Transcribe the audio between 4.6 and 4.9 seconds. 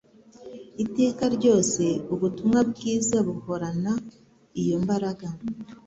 iyo